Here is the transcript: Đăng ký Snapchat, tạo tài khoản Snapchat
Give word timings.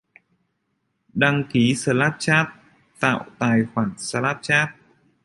Đăng 1.13 1.43
ký 1.51 1.75
Snapchat, 1.75 2.47
tạo 2.99 3.25
tài 3.39 3.61
khoản 3.73 3.93
Snapchat 3.97 4.69